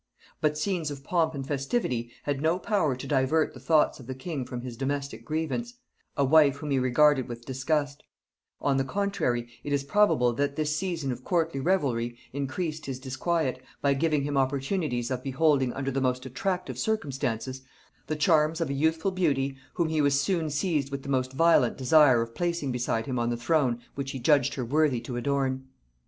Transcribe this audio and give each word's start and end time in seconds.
But 0.41 0.57
scenes 0.57 0.89
of 0.89 1.03
pomp 1.03 1.35
and 1.35 1.45
festivity 1.45 2.09
had 2.23 2.41
no 2.41 2.57
power 2.57 2.95
to 2.95 3.05
divert 3.05 3.53
the 3.53 3.59
thoughts 3.59 3.99
of 3.99 4.07
the 4.07 4.15
king 4.15 4.45
from 4.45 4.61
his 4.61 4.75
domestic 4.75 5.23
grievance, 5.23 5.75
a 6.17 6.25
wife 6.25 6.55
whom 6.55 6.71
he 6.71 6.79
regarded 6.79 7.27
with 7.27 7.45
disgust: 7.45 8.01
on 8.59 8.77
the 8.77 8.83
contrary, 8.83 9.47
it 9.63 9.71
is 9.71 9.83
probable 9.83 10.33
that 10.33 10.55
this 10.55 10.75
season 10.75 11.11
of 11.11 11.23
courtly 11.23 11.59
revelry 11.59 12.17
encreased 12.33 12.87
his 12.87 12.99
disquiet, 12.99 13.61
by 13.83 13.93
giving 13.93 14.23
him 14.23 14.37
opportunities 14.37 15.11
of 15.11 15.21
beholding 15.21 15.71
under 15.73 15.91
the 15.91 16.01
most 16.01 16.25
attractive 16.25 16.79
circumstances 16.79 17.61
the 18.07 18.15
charms 18.15 18.59
of 18.59 18.71
a 18.71 18.73
youthful 18.73 19.11
beauty 19.11 19.55
whom 19.75 19.89
he 19.89 20.01
was 20.01 20.19
soon 20.19 20.49
seized 20.49 20.89
with 20.91 21.03
the 21.03 21.09
most 21.09 21.33
violent 21.33 21.77
desire 21.77 22.23
of 22.23 22.33
placing 22.33 22.71
beside 22.71 23.05
him 23.05 23.19
on 23.19 23.29
the 23.29 23.37
throne 23.37 23.79
which 23.93 24.09
he 24.13 24.19
judged 24.19 24.55
her 24.55 24.65
worthy 24.65 24.99
to 24.99 25.15
adorn. 25.15 25.67